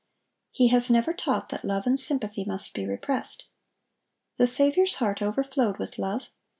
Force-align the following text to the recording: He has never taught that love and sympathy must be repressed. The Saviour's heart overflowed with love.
He 0.49 0.69
has 0.69 0.89
never 0.89 1.13
taught 1.13 1.49
that 1.49 1.63
love 1.63 1.85
and 1.85 1.99
sympathy 1.99 2.43
must 2.43 2.73
be 2.73 2.87
repressed. 2.87 3.45
The 4.37 4.47
Saviour's 4.47 4.95
heart 4.95 5.21
overflowed 5.21 5.77
with 5.77 5.99
love. 5.99 6.23